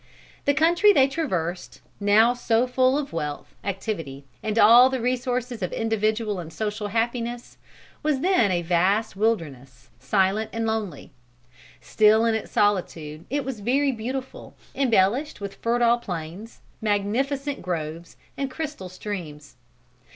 [0.45, 5.71] The country they traversed, now so full of wealth, activity, and all the resources of
[5.71, 7.59] individual and social happiness,
[8.01, 11.11] was then a vast wilderness, silent and lonely.
[11.81, 18.49] Still in its solitude it was very beautiful, embellished with fertile plains, magnificent groves, and
[18.49, 19.55] crystal streams.